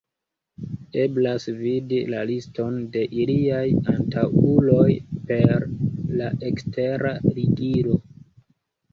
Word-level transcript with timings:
Eblas 1.01 1.43
vidi 1.57 1.97
la 2.13 2.21
liston 2.29 2.79
de 2.95 3.03
iliaj 3.23 3.65
antaŭuloj 3.93 4.87
per 5.27 5.67
la 6.23 6.31
ekstera 6.49 7.13
ligilo. 7.37 7.99